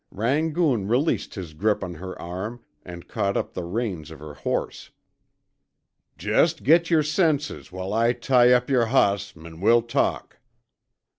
Rangoon 0.09 0.87
released 0.87 1.35
his 1.35 1.53
grip 1.53 1.83
on 1.83 1.93
her 1.93 2.19
arm, 2.19 2.63
and 2.83 3.07
caught 3.07 3.37
up 3.37 3.53
the 3.53 3.63
reins 3.63 4.09
of 4.09 4.17
her 4.17 4.33
horse. 4.33 4.89
"Jest 6.17 6.63
git 6.63 6.89
yer 6.89 7.03
senses 7.03 7.71
while 7.71 7.93
I 7.93 8.13
tie 8.13 8.51
up 8.51 8.67
yer 8.67 8.85
hoss, 8.85 9.37
an' 9.37 9.61
we'll 9.61 9.83
talk." 9.83 10.39